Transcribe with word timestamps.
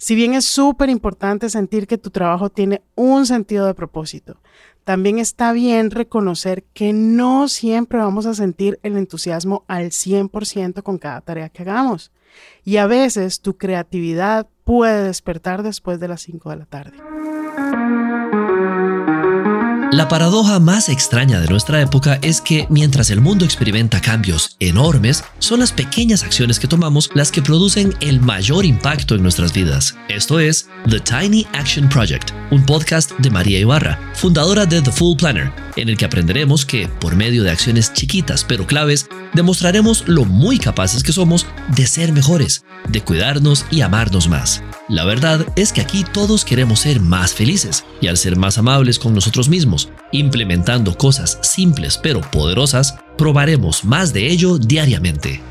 Si 0.00 0.14
bien 0.14 0.34
es 0.34 0.44
súper 0.44 0.90
importante 0.90 1.50
sentir 1.50 1.88
que 1.88 1.98
tu 1.98 2.10
trabajo 2.10 2.50
tiene 2.50 2.82
un 2.94 3.26
sentido 3.26 3.66
de 3.66 3.74
propósito, 3.74 4.40
también 4.84 5.18
está 5.18 5.52
bien 5.52 5.90
reconocer 5.90 6.62
que 6.72 6.92
no 6.92 7.48
siempre 7.48 7.98
vamos 7.98 8.24
a 8.24 8.34
sentir 8.34 8.78
el 8.84 8.96
entusiasmo 8.96 9.64
al 9.66 9.86
100% 9.86 10.84
con 10.84 10.98
cada 10.98 11.20
tarea 11.20 11.48
que 11.48 11.62
hagamos. 11.62 12.12
Y 12.64 12.76
a 12.76 12.86
veces 12.86 13.40
tu 13.40 13.56
creatividad 13.56 14.46
puede 14.62 15.02
despertar 15.02 15.64
después 15.64 15.98
de 15.98 16.06
las 16.06 16.22
5 16.22 16.50
de 16.50 16.56
la 16.56 16.66
tarde. 16.66 16.96
La 19.98 20.06
paradoja 20.06 20.60
más 20.60 20.88
extraña 20.90 21.40
de 21.40 21.48
nuestra 21.48 21.82
época 21.82 22.20
es 22.22 22.40
que 22.40 22.68
mientras 22.70 23.10
el 23.10 23.20
mundo 23.20 23.44
experimenta 23.44 24.00
cambios 24.00 24.54
enormes, 24.60 25.24
son 25.40 25.58
las 25.58 25.72
pequeñas 25.72 26.22
acciones 26.22 26.60
que 26.60 26.68
tomamos 26.68 27.10
las 27.14 27.32
que 27.32 27.42
producen 27.42 27.92
el 27.98 28.20
mayor 28.20 28.64
impacto 28.64 29.16
en 29.16 29.24
nuestras 29.24 29.52
vidas. 29.52 29.96
Esto 30.08 30.38
es 30.38 30.68
The 30.88 31.00
Tiny 31.00 31.48
Action 31.52 31.88
Project, 31.88 32.30
un 32.52 32.64
podcast 32.64 33.10
de 33.18 33.28
María 33.28 33.58
Ibarra, 33.58 33.98
fundadora 34.14 34.66
de 34.66 34.80
The 34.82 34.92
Full 34.92 35.16
Planner, 35.16 35.50
en 35.74 35.88
el 35.88 35.96
que 35.96 36.04
aprenderemos 36.04 36.64
que, 36.64 36.86
por 36.86 37.16
medio 37.16 37.42
de 37.42 37.50
acciones 37.50 37.92
chiquitas 37.92 38.44
pero 38.44 38.68
claves, 38.68 39.08
demostraremos 39.34 40.06
lo 40.06 40.24
muy 40.24 40.60
capaces 40.60 41.02
que 41.02 41.12
somos 41.12 41.44
de 41.74 41.88
ser 41.88 42.12
mejores, 42.12 42.62
de 42.88 43.02
cuidarnos 43.02 43.66
y 43.70 43.82
amarnos 43.82 44.28
más. 44.28 44.62
La 44.88 45.04
verdad 45.04 45.46
es 45.56 45.72
que 45.72 45.80
aquí 45.80 46.04
todos 46.04 46.44
queremos 46.44 46.80
ser 46.80 47.00
más 47.00 47.34
felices 47.34 47.84
y 48.00 48.06
al 48.06 48.16
ser 48.16 48.36
más 48.36 48.58
amables 48.58 48.98
con 48.98 49.14
nosotros 49.14 49.48
mismos, 49.48 49.90
implementando 50.12 50.96
cosas 50.96 51.38
simples 51.42 51.98
pero 51.98 52.20
poderosas, 52.20 52.96
probaremos 53.16 53.84
más 53.84 54.12
de 54.12 54.28
ello 54.28 54.58
diariamente. 54.58 55.42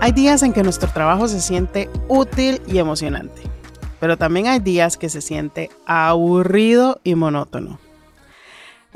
Hay 0.00 0.12
días 0.12 0.42
en 0.42 0.52
que 0.52 0.62
nuestro 0.62 0.88
trabajo 0.90 1.28
se 1.28 1.40
siente 1.40 1.90
útil 2.08 2.62
y 2.66 2.78
emocionante, 2.78 3.42
pero 4.00 4.16
también 4.16 4.46
hay 4.46 4.58
días 4.60 4.96
que 4.96 5.08
se 5.08 5.20
siente 5.20 5.70
aburrido 5.86 7.00
y 7.04 7.14
monótono. 7.14 7.78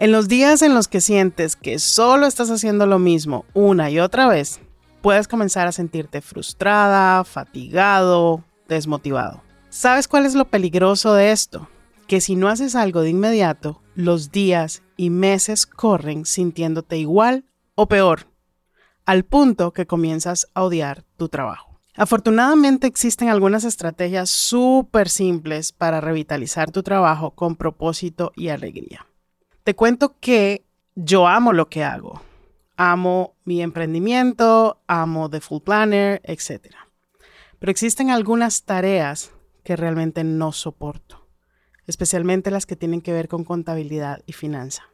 En 0.02 0.10
los 0.10 0.26
días 0.26 0.62
en 0.62 0.74
los 0.74 0.88
que 0.88 1.00
sientes 1.00 1.54
que 1.54 1.78
solo 1.78 2.26
estás 2.26 2.50
haciendo 2.50 2.86
lo 2.86 2.98
mismo 2.98 3.44
una 3.54 3.88
y 3.88 4.00
otra 4.00 4.26
vez, 4.26 4.60
puedes 5.00 5.28
comenzar 5.28 5.68
a 5.68 5.70
sentirte 5.70 6.20
frustrada, 6.20 7.22
fatigado, 7.22 8.42
desmotivado. 8.66 9.44
¿Sabes 9.68 10.08
cuál 10.08 10.26
es 10.26 10.34
lo 10.34 10.46
peligroso 10.46 11.14
de 11.14 11.30
esto? 11.30 11.68
Que 12.08 12.20
si 12.20 12.34
no 12.34 12.48
haces 12.48 12.74
algo 12.74 13.02
de 13.02 13.10
inmediato, 13.10 13.80
los 13.94 14.32
días 14.32 14.82
y 14.96 15.10
meses 15.10 15.66
corren 15.66 16.26
sintiéndote 16.26 16.98
igual 16.98 17.44
o 17.76 17.86
peor, 17.86 18.26
al 19.06 19.22
punto 19.22 19.72
que 19.72 19.86
comienzas 19.86 20.48
a 20.52 20.64
odiar 20.64 21.04
tu 21.16 21.28
trabajo. 21.28 21.78
Afortunadamente 21.94 22.88
existen 22.88 23.28
algunas 23.28 23.62
estrategias 23.62 24.30
súper 24.30 25.08
simples 25.08 25.70
para 25.70 26.00
revitalizar 26.00 26.72
tu 26.72 26.82
trabajo 26.82 27.30
con 27.36 27.54
propósito 27.54 28.32
y 28.34 28.48
alegría. 28.48 29.06
Te 29.64 29.76
cuento 29.76 30.16
que 30.18 30.64
yo 30.96 31.28
amo 31.28 31.52
lo 31.52 31.68
que 31.68 31.84
hago. 31.84 32.20
Amo 32.76 33.36
mi 33.44 33.62
emprendimiento, 33.62 34.80
amo 34.88 35.30
The 35.30 35.40
Full 35.40 35.60
Planner, 35.62 36.20
etc. 36.24 36.74
Pero 37.60 37.70
existen 37.70 38.10
algunas 38.10 38.64
tareas 38.64 39.30
que 39.62 39.76
realmente 39.76 40.24
no 40.24 40.50
soporto, 40.50 41.28
especialmente 41.86 42.50
las 42.50 42.66
que 42.66 42.74
tienen 42.74 43.02
que 43.02 43.12
ver 43.12 43.28
con 43.28 43.44
contabilidad 43.44 44.22
y 44.26 44.32
finanza. 44.32 44.88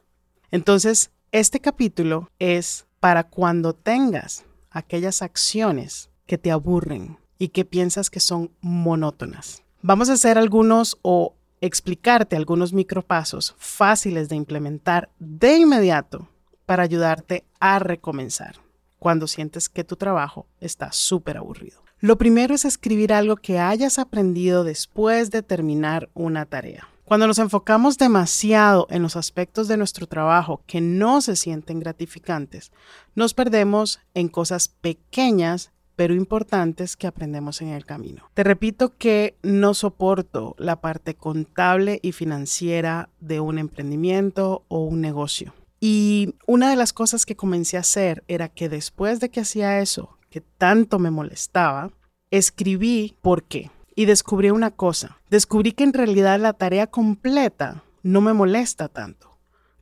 Entonces, 0.51 1.09
este 1.31 1.59
capítulo 1.59 2.29
es 2.37 2.85
para 2.99 3.23
cuando 3.23 3.73
tengas 3.73 4.45
aquellas 4.69 5.23
acciones 5.23 6.11
que 6.27 6.37
te 6.37 6.51
aburren 6.51 7.17
y 7.39 7.47
que 7.49 7.65
piensas 7.65 8.11
que 8.11 8.19
son 8.19 8.51
monótonas. 8.61 9.63
Vamos 9.81 10.09
a 10.09 10.13
hacer 10.13 10.37
algunos 10.37 10.99
o 11.01 11.33
explicarte 11.61 12.35
algunos 12.35 12.73
micropasos 12.73 13.55
fáciles 13.57 14.29
de 14.29 14.35
implementar 14.35 15.09
de 15.19 15.57
inmediato 15.57 16.27
para 16.65 16.83
ayudarte 16.83 17.45
a 17.59 17.79
recomenzar 17.79 18.55
cuando 18.99 19.27
sientes 19.27 19.69
que 19.69 19.83
tu 19.83 19.95
trabajo 19.95 20.45
está 20.59 20.91
súper 20.91 21.37
aburrido. 21.37 21.81
Lo 21.99 22.17
primero 22.17 22.53
es 22.53 22.65
escribir 22.65 23.11
algo 23.11 23.35
que 23.35 23.59
hayas 23.59 23.97
aprendido 23.99 24.63
después 24.63 25.31
de 25.31 25.41
terminar 25.41 26.09
una 26.13 26.45
tarea. 26.45 26.87
Cuando 27.03 27.25
nos 27.25 27.39
enfocamos 27.39 27.97
demasiado 27.97 28.85
en 28.91 29.01
los 29.01 29.15
aspectos 29.15 29.67
de 29.67 29.77
nuestro 29.77 30.05
trabajo 30.05 30.61
que 30.67 30.79
no 30.79 31.21
se 31.21 31.35
sienten 31.35 31.79
gratificantes, 31.79 32.71
nos 33.15 33.33
perdemos 33.33 33.99
en 34.13 34.27
cosas 34.27 34.67
pequeñas 34.67 35.71
pero 35.99 36.13
importantes 36.13 36.95
que 36.95 37.07
aprendemos 37.07 37.61
en 37.61 37.67
el 37.67 37.85
camino. 37.85 38.23
Te 38.33 38.45
repito 38.45 38.95
que 38.97 39.35
no 39.43 39.73
soporto 39.73 40.55
la 40.57 40.79
parte 40.79 41.15
contable 41.15 41.99
y 42.01 42.13
financiera 42.13 43.09
de 43.19 43.41
un 43.41 43.59
emprendimiento 43.59 44.63
o 44.69 44.85
un 44.85 45.01
negocio. 45.01 45.53
Y 45.81 46.35
una 46.47 46.69
de 46.69 46.77
las 46.77 46.93
cosas 46.93 47.25
que 47.25 47.35
comencé 47.35 47.75
a 47.75 47.81
hacer 47.81 48.23
era 48.29 48.47
que 48.47 48.69
después 48.69 49.19
de 49.19 49.27
que 49.27 49.41
hacía 49.41 49.81
eso, 49.81 50.17
que 50.29 50.39
tanto 50.39 50.99
me 50.99 51.11
molestaba, 51.11 51.91
escribí 52.31 53.17
por 53.21 53.43
qué. 53.43 53.69
Y 53.93 54.05
descubrí 54.05 54.51
una 54.51 54.71
cosa. 54.71 55.19
Descubrí 55.29 55.73
que 55.73 55.83
en 55.83 55.91
realidad 55.91 56.39
la 56.39 56.53
tarea 56.53 56.87
completa 56.87 57.83
no 58.03 58.21
me 58.21 58.31
molesta 58.31 58.87
tanto. 58.87 59.37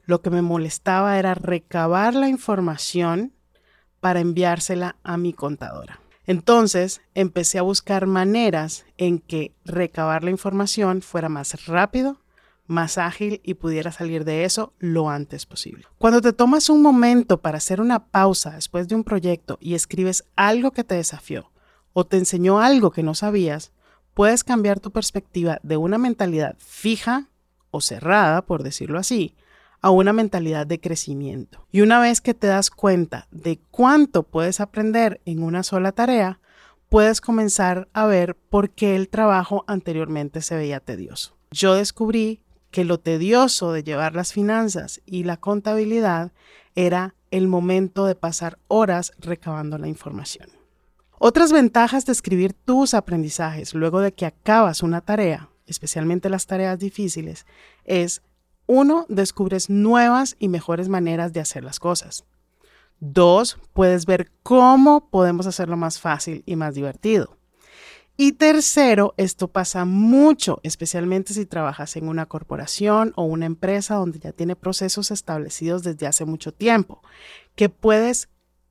Lo 0.07 0.23
que 0.23 0.31
me 0.31 0.41
molestaba 0.41 1.19
era 1.19 1.35
recabar 1.35 2.15
la 2.15 2.27
información 2.27 3.33
para 3.99 4.19
enviársela 4.19 4.95
a 5.03 5.17
mi 5.17 5.33
contadora. 5.33 5.99
Entonces 6.27 7.01
empecé 7.15 7.57
a 7.57 7.63
buscar 7.63 8.05
maneras 8.05 8.85
en 8.97 9.19
que 9.19 9.53
recabar 9.63 10.23
la 10.25 10.29
información 10.29 11.01
fuera 11.01 11.29
más 11.29 11.65
rápido, 11.65 12.19
más 12.67 12.97
ágil 12.97 13.39
y 13.45 13.53
pudiera 13.53 13.93
salir 13.93 14.25
de 14.25 14.43
eso 14.43 14.73
lo 14.77 15.09
antes 15.09 15.45
posible. 15.45 15.85
Cuando 15.97 16.21
te 16.21 16.33
tomas 16.33 16.69
un 16.69 16.81
momento 16.81 17.41
para 17.41 17.57
hacer 17.57 17.79
una 17.79 18.07
pausa 18.07 18.51
después 18.51 18.89
de 18.89 18.95
un 18.95 19.05
proyecto 19.05 19.57
y 19.61 19.73
escribes 19.73 20.25
algo 20.35 20.71
que 20.71 20.83
te 20.83 20.95
desafió 20.95 21.49
o 21.93 22.05
te 22.05 22.17
enseñó 22.17 22.59
algo 22.59 22.91
que 22.91 23.03
no 23.03 23.15
sabías, 23.15 23.71
puedes 24.13 24.43
cambiar 24.43 24.81
tu 24.81 24.91
perspectiva 24.91 25.59
de 25.63 25.77
una 25.77 25.97
mentalidad 25.97 26.57
fija 26.59 27.29
o 27.71 27.79
cerrada, 27.79 28.41
por 28.41 28.63
decirlo 28.63 28.99
así, 28.99 29.33
a 29.81 29.91
una 29.91 30.13
mentalidad 30.13 30.67
de 30.67 30.79
crecimiento. 30.79 31.65
Y 31.71 31.81
una 31.81 31.99
vez 31.99 32.21
que 32.21 32.33
te 32.33 32.47
das 32.47 32.69
cuenta 32.69 33.27
de 33.31 33.59
cuánto 33.71 34.23
puedes 34.23 34.59
aprender 34.59 35.21
en 35.25 35.43
una 35.43 35.63
sola 35.63 35.91
tarea, 35.91 36.39
puedes 36.89 37.21
comenzar 37.21 37.87
a 37.93 38.05
ver 38.05 38.35
por 38.35 38.69
qué 38.69 38.95
el 38.95 39.09
trabajo 39.09 39.63
anteriormente 39.67 40.41
se 40.41 40.55
veía 40.55 40.79
tedioso. 40.79 41.35
Yo 41.51 41.75
descubrí 41.75 42.41
que 42.71 42.85
lo 42.85 42.99
tedioso 42.99 43.71
de 43.71 43.83
llevar 43.83 44.15
las 44.15 44.33
finanzas 44.33 45.01
y 45.05 45.23
la 45.23 45.37
contabilidad 45.37 46.31
era 46.75 47.15
el 47.31 47.47
momento 47.47 48.05
de 48.05 48.15
pasar 48.15 48.59
horas 48.67 49.13
recabando 49.19 49.77
la 49.77 49.87
información. 49.87 50.49
Otras 51.19 51.51
ventajas 51.51 52.05
de 52.05 52.11
escribir 52.11 52.53
tus 52.53 52.93
aprendizajes 52.93 53.73
luego 53.73 54.01
de 54.01 54.13
que 54.13 54.25
acabas 54.25 54.83
una 54.83 55.01
tarea, 55.01 55.49
especialmente 55.65 56.29
las 56.29 56.45
tareas 56.45 56.77
difíciles, 56.77 57.45
es 57.85 58.21
uno, 58.67 59.05
descubres 59.09 59.69
nuevas 59.69 60.35
y 60.39 60.49
mejores 60.49 60.89
maneras 60.89 61.33
de 61.33 61.39
hacer 61.39 61.63
las 61.63 61.79
cosas. 61.79 62.25
Dos, 62.99 63.57
puedes 63.73 64.05
ver 64.05 64.31
cómo 64.43 65.09
podemos 65.09 65.47
hacerlo 65.47 65.77
más 65.77 65.99
fácil 65.99 66.43
y 66.45 66.55
más 66.55 66.75
divertido. 66.75 67.37
Y 68.19 68.31
tercero, 68.31 69.13
esto 69.17 69.47
pasa 69.47 69.85
mucho, 69.85 70.59
especialmente 70.63 71.35
si 71.35 71.45
trabajas 71.45 71.95
en 71.97 72.07
una 72.07 72.25
corporación 72.25 73.13
o 73.15 73.23
una 73.23 73.45
empresa 73.45 73.93
donde 73.93 74.17
ya 74.17 74.31
tiene 74.31 74.55
procesos 74.55 75.11
establecidos 75.11 75.83
desde 75.83 76.07
hace 76.07 76.25
mucho 76.25 76.51
tiempo, 76.51 77.03
que 77.55 77.69
puedes 77.69 78.29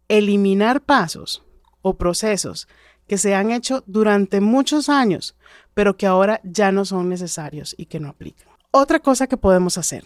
eliminar 0.09 0.83
pasos 0.83 1.45
o 1.83 1.97
procesos 1.97 2.67
que 3.07 3.19
se 3.19 3.37
han 3.37 3.53
hecho 3.53 3.85
durante 3.87 4.41
muchos 4.41 4.89
años, 4.89 5.37
pero 5.75 5.97
que 5.97 6.07
ahora 6.07 6.41
ya 6.43 6.73
no 6.73 6.85
son 6.85 7.09
necesarios 7.09 7.77
y 7.79 7.87
que 7.87 8.01
no 8.01 8.09
aplican. 8.09 8.46
Otra 8.71 9.01
cosa 9.01 9.27
que 9.27 9.37
podemos 9.37 9.79
hacer. 9.79 10.05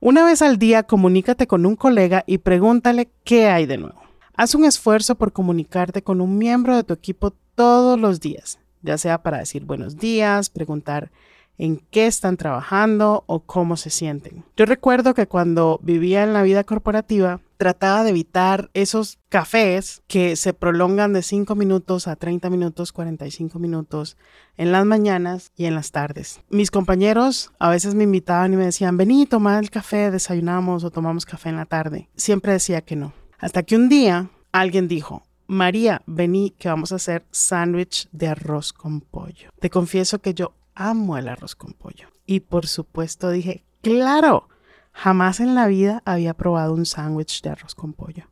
Una 0.00 0.24
vez 0.24 0.42
al 0.42 0.58
día 0.58 0.82
comunícate 0.82 1.46
con 1.46 1.66
un 1.66 1.76
colega 1.76 2.24
y 2.26 2.38
pregúntale 2.38 3.10
qué 3.24 3.48
hay 3.48 3.66
de 3.66 3.78
nuevo. 3.78 4.00
Haz 4.36 4.54
un 4.54 4.64
esfuerzo 4.64 5.14
por 5.16 5.32
comunicarte 5.32 6.02
con 6.02 6.20
un 6.20 6.38
miembro 6.38 6.76
de 6.76 6.84
tu 6.84 6.94
equipo 6.94 7.32
todos 7.54 7.98
los 7.98 8.20
días, 8.20 8.58
ya 8.82 8.98
sea 8.98 9.22
para 9.22 9.38
decir 9.38 9.64
buenos 9.64 9.98
días, 9.98 10.50
preguntar 10.50 11.10
en 11.58 11.82
qué 11.90 12.06
están 12.06 12.36
trabajando 12.36 13.24
o 13.26 13.40
cómo 13.40 13.76
se 13.76 13.90
sienten. 13.90 14.44
Yo 14.56 14.64
recuerdo 14.64 15.14
que 15.14 15.28
cuando 15.28 15.78
vivía 15.82 16.24
en 16.24 16.32
la 16.32 16.42
vida 16.42 16.64
corporativa, 16.64 17.40
trataba 17.62 18.02
de 18.02 18.10
evitar 18.10 18.72
esos 18.74 19.20
cafés 19.28 20.02
que 20.08 20.34
se 20.34 20.52
prolongan 20.52 21.12
de 21.12 21.22
5 21.22 21.54
minutos 21.54 22.08
a 22.08 22.16
30 22.16 22.50
minutos, 22.50 22.92
45 22.92 23.60
minutos 23.60 24.16
en 24.56 24.72
las 24.72 24.84
mañanas 24.84 25.52
y 25.54 25.66
en 25.66 25.76
las 25.76 25.92
tardes. 25.92 26.40
Mis 26.50 26.72
compañeros 26.72 27.52
a 27.60 27.70
veces 27.70 27.94
me 27.94 28.02
invitaban 28.02 28.52
y 28.52 28.56
me 28.56 28.64
decían, 28.64 28.96
vení, 28.96 29.26
toma 29.26 29.60
el 29.60 29.70
café, 29.70 30.10
desayunamos 30.10 30.82
o 30.82 30.90
tomamos 30.90 31.24
café 31.24 31.50
en 31.50 31.56
la 31.56 31.66
tarde. 31.66 32.08
Siempre 32.16 32.50
decía 32.50 32.80
que 32.80 32.96
no. 32.96 33.12
Hasta 33.38 33.62
que 33.62 33.76
un 33.76 33.88
día 33.88 34.28
alguien 34.50 34.88
dijo, 34.88 35.22
María, 35.46 36.02
vení 36.06 36.50
que 36.50 36.68
vamos 36.68 36.90
a 36.90 36.96
hacer 36.96 37.24
sándwich 37.30 38.08
de 38.10 38.26
arroz 38.26 38.72
con 38.72 39.02
pollo. 39.02 39.50
Te 39.60 39.70
confieso 39.70 40.18
que 40.18 40.34
yo 40.34 40.52
amo 40.74 41.16
el 41.16 41.28
arroz 41.28 41.54
con 41.54 41.74
pollo. 41.74 42.08
Y 42.26 42.40
por 42.40 42.66
supuesto 42.66 43.30
dije, 43.30 43.62
claro, 43.82 44.48
jamás 44.92 45.40
en 45.40 45.54
la 45.54 45.66
vida 45.66 46.02
había 46.04 46.34
probado 46.34 46.74
un 46.74 46.86
sándwich 46.86 47.42
de 47.42 47.50
arroz 47.50 47.74
con 47.74 47.92
pollo. 47.92 48.28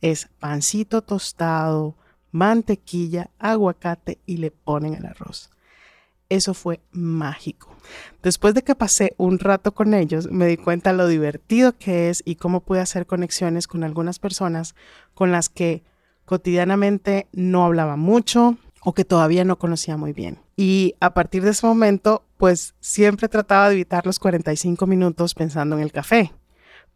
Es 0.00 0.28
pancito 0.38 1.02
tostado, 1.02 1.94
mantequilla, 2.32 3.30
aguacate 3.38 4.18
y 4.26 4.38
le 4.38 4.50
ponen 4.50 4.94
el 4.94 5.06
arroz. 5.06 5.50
Eso 6.28 6.54
fue 6.54 6.80
mágico. 6.92 7.76
Después 8.22 8.54
de 8.54 8.62
que 8.62 8.74
pasé 8.74 9.14
un 9.18 9.38
rato 9.38 9.74
con 9.74 9.92
ellos, 9.92 10.30
me 10.30 10.46
di 10.46 10.56
cuenta 10.56 10.92
lo 10.92 11.06
divertido 11.06 11.76
que 11.76 12.08
es 12.08 12.22
y 12.24 12.36
cómo 12.36 12.60
pude 12.60 12.80
hacer 12.80 13.06
conexiones 13.06 13.66
con 13.66 13.84
algunas 13.84 14.18
personas 14.18 14.74
con 15.14 15.30
las 15.30 15.48
que 15.48 15.82
cotidianamente 16.24 17.28
no 17.32 17.64
hablaba 17.64 17.96
mucho 17.96 18.56
o 18.84 18.94
que 18.94 19.04
todavía 19.04 19.44
no 19.44 19.58
conocía 19.58 19.96
muy 19.96 20.12
bien. 20.12 20.40
Y 20.56 20.94
a 21.00 21.14
partir 21.14 21.44
de 21.44 21.50
ese 21.50 21.66
momento, 21.66 22.24
pues 22.36 22.74
siempre 22.80 23.28
trataba 23.28 23.68
de 23.68 23.74
evitar 23.74 24.06
los 24.06 24.18
45 24.18 24.86
minutos 24.86 25.34
pensando 25.34 25.76
en 25.76 25.82
el 25.82 25.92
café, 25.92 26.32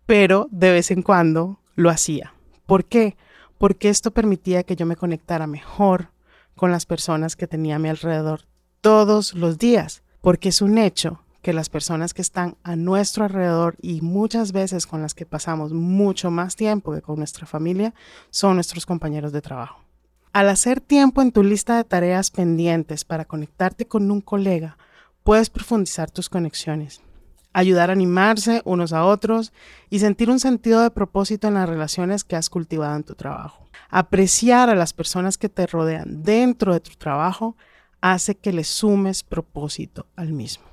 pero 0.05 0.49
de 0.51 0.73
vez 0.73 0.91
en 0.91 1.03
cuando 1.03 1.61
lo 1.75 1.91
hacía. 1.91 2.35
¿Por 2.67 2.85
qué? 2.85 3.17
Porque 3.59 3.89
esto 3.89 4.11
permitía 4.11 4.65
que 4.65 4.77
yo 4.77 4.87
me 4.87 4.97
conectara 4.97 5.47
mejor 5.47 6.11
con 6.57 6.73
las 6.73 6.87
personas 6.87 7.37
que 7.37 7.47
tenía 7.47 7.77
a 7.77 7.79
mi 7.79 7.89
alrededor 7.89 8.43
todos 8.81 9.35
los 9.35 9.59
días, 9.59 10.03
porque 10.21 10.49
es 10.49 10.63
un 10.63 10.79
hecho 10.79 11.21
que 11.43 11.53
las 11.53 11.69
personas 11.69 12.13
que 12.13 12.23
están 12.23 12.57
a 12.65 12.75
nuestro 12.75 13.25
alrededor 13.25 13.77
y 13.81 14.01
muchas 14.01 14.51
veces 14.51 14.87
con 14.87 15.01
las 15.01 15.15
que 15.15 15.27
pasamos 15.27 15.73
mucho 15.73 16.33
más 16.33 16.57
tiempo 16.57 16.93
que 16.93 17.03
con 17.03 17.19
nuestra 17.19 17.47
familia 17.47 17.95
son 18.31 18.57
nuestros 18.57 18.85
compañeros 18.85 19.31
de 19.33 19.43
trabajo. 19.43 19.86
Al 20.37 20.51
hacer 20.51 20.83
tiempo 20.83 21.23
en 21.23 21.33
tu 21.33 21.43
lista 21.43 21.79
de 21.79 21.85
tareas 21.85 22.31
pendientes 22.31 23.07
para 23.07 23.25
conectarte 23.25 23.87
con 23.87 24.11
un 24.11 24.21
colega, 24.21 24.77
puedes 25.23 25.49
profundizar 25.49 26.11
tus 26.11 26.29
conexiones, 26.29 27.01
ayudar 27.55 27.89
a 27.89 27.95
animarse 27.95 28.61
unos 28.67 28.93
a 28.93 29.07
otros 29.07 29.55
y 29.89 30.01
sentir 30.01 30.29
un 30.29 30.39
sentido 30.39 30.83
de 30.83 30.91
propósito 30.91 31.49
en 31.49 31.55
las 31.55 31.67
relaciones 31.67 32.23
que 32.23 32.37
has 32.37 32.51
cultivado 32.51 32.95
en 32.97 33.05
tu 33.05 33.15
trabajo. 33.15 33.67
Apreciar 33.89 34.69
a 34.69 34.75
las 34.75 34.93
personas 34.93 35.39
que 35.39 35.49
te 35.49 35.67
rodean 35.67 36.23
dentro 36.23 36.75
de 36.75 36.81
tu 36.81 36.91
trabajo 36.91 37.57
hace 38.03 38.35
que 38.35 38.53
le 38.53 38.65
sumes 38.65 39.23
propósito 39.23 40.05
al 40.17 40.35
mismo. 40.35 40.67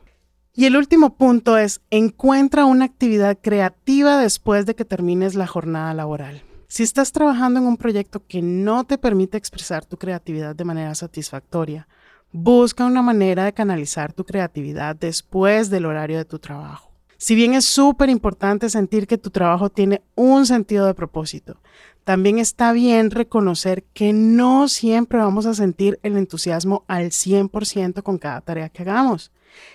Y 0.54 0.66
el 0.66 0.76
último 0.76 1.16
punto 1.16 1.58
es, 1.58 1.80
encuentra 1.90 2.66
una 2.66 2.84
actividad 2.84 3.38
creativa 3.42 4.18
después 4.18 4.66
de 4.66 4.76
que 4.76 4.84
termines 4.84 5.36
la 5.36 5.48
jornada 5.48 5.94
laboral. 5.94 6.44
Si 6.74 6.82
estás 6.82 7.12
trabajando 7.12 7.60
en 7.60 7.68
un 7.68 7.78
proyecto 7.78 8.26
que 8.26 8.42
no 8.42 8.84
te 8.84 8.98
permite 8.98 9.38
expresar 9.38 9.86
tu 9.86 9.96
creatividad 9.96 10.56
de 10.56 10.66
manera 10.66 10.96
satisfactoria, 10.96 11.88
busca 12.32 12.88
una 12.88 13.04
manera 13.04 13.46
de 13.46 13.54
canalizar 13.54 14.12
tu 14.12 14.24
creatividad 14.24 14.96
después 14.96 15.70
del 15.70 15.86
horario 15.86 16.18
de 16.18 16.26
tu 16.26 16.40
trabajo. 16.40 16.90
Si 17.18 17.36
bien 17.36 17.54
es 17.54 17.66
súper 17.66 18.10
importante 18.10 18.72
sentir 18.72 19.06
que 19.06 19.20
tu 19.20 19.30
trabajo 19.30 19.70
tiene 19.70 20.02
un 20.16 20.48
sentido 20.48 20.88
de 20.88 20.96
propósito, 20.96 21.62
también 22.06 22.40
está 22.40 22.74
bien 22.74 23.12
reconocer 23.12 23.84
que 23.94 24.12
no 24.12 24.68
siempre 24.68 25.20
vamos 25.20 25.46
a 25.46 25.54
sentir 25.54 26.00
el 26.02 26.18
entusiasmo 26.18 26.86
al 26.88 27.12
100% 27.12 28.02
con 28.02 28.18
cada 28.18 28.42
tarea 28.42 28.70
que 28.70 28.82
hagamos. 28.82 29.32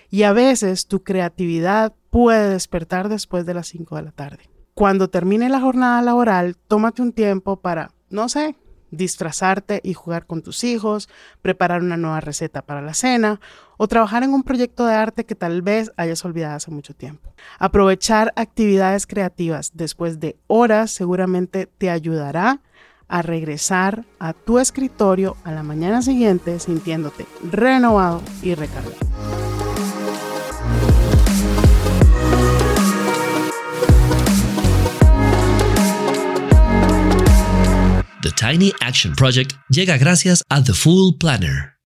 Y 0.09 0.23
a 0.23 0.33
veces 0.33 0.85
tu 0.85 1.01
creatividad 1.01 1.93
puede 2.09 2.49
despertar 2.49 3.07
después 3.07 3.45
de 3.45 3.53
las 3.53 3.67
5 3.67 3.95
de 3.95 4.01
la 4.01 4.11
tarde. 4.11 4.48
Cuando 4.79 5.09
termine 5.09 5.49
la 5.49 5.59
jornada 5.59 6.01
laboral, 6.01 6.55
tómate 6.69 7.01
un 7.01 7.11
tiempo 7.11 7.57
para, 7.57 7.91
no 8.09 8.29
sé, 8.29 8.55
disfrazarte 8.91 9.81
y 9.83 9.93
jugar 9.93 10.25
con 10.25 10.41
tus 10.41 10.63
hijos, 10.63 11.09
preparar 11.41 11.81
una 11.81 11.97
nueva 11.97 12.21
receta 12.21 12.61
para 12.61 12.81
la 12.81 12.93
cena 12.93 13.41
o 13.75 13.89
trabajar 13.89 14.23
en 14.23 14.33
un 14.33 14.43
proyecto 14.43 14.85
de 14.85 14.93
arte 14.93 15.25
que 15.25 15.35
tal 15.35 15.61
vez 15.63 15.91
hayas 15.97 16.23
olvidado 16.23 16.55
hace 16.55 16.71
mucho 16.71 16.93
tiempo. 16.93 17.33
Aprovechar 17.59 18.31
actividades 18.37 19.05
creativas 19.05 19.71
después 19.73 20.21
de 20.21 20.37
horas 20.47 20.91
seguramente 20.91 21.65
te 21.65 21.89
ayudará 21.89 22.61
a 23.09 23.21
regresar 23.21 24.05
a 24.17 24.31
tu 24.31 24.59
escritorio 24.59 25.35
a 25.43 25.51
la 25.51 25.61
mañana 25.61 26.01
siguiente 26.01 26.57
sintiéndote 26.57 27.25
renovado 27.51 28.21
y 28.41 28.55
recargado. 28.55 28.95
Tiny 38.39 38.71
Action 38.79 39.15
Project 39.15 39.57
llega 39.69 39.97
gracias 39.97 40.45
a 40.47 40.63
The 40.63 40.73
Full 40.73 41.17
Planner. 41.19 41.78